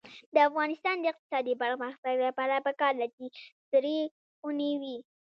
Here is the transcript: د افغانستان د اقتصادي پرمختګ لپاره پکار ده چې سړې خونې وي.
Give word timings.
د 0.33 0.35
افغانستان 0.49 0.95
د 0.99 1.05
اقتصادي 1.11 1.53
پرمختګ 1.63 2.15
لپاره 2.27 2.55
پکار 2.67 2.93
ده 2.99 3.07
چې 3.15 3.25
سړې 3.69 3.99
خونې 4.37 4.71
وي. 4.81 4.97